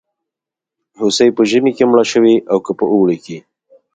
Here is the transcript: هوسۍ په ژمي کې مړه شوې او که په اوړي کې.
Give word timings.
هوسۍ 0.99 1.29
په 1.37 1.41
ژمي 1.49 1.71
کې 1.77 1.83
مړه 1.91 2.05
شوې 2.11 2.35
او 2.51 2.57
که 2.65 2.71
په 2.79 2.85
اوړي 2.93 3.17
کې. 3.25 3.37